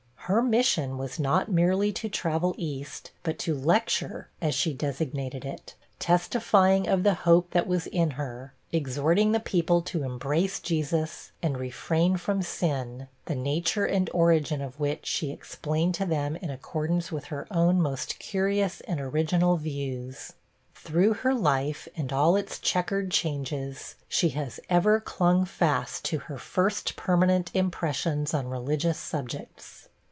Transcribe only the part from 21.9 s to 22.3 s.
and